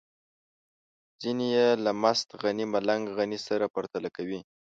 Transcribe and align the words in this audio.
ځينې 1.21 1.47
يې 1.55 1.69
له 1.83 1.91
مست 2.01 2.29
غني 2.41 2.65
ملنګ 2.73 3.03
غني 3.17 3.39
سره 3.47 3.65
پرتله 3.75 4.09
کوي. 4.17 4.39